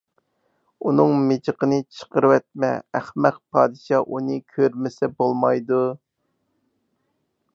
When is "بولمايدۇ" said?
5.21-5.83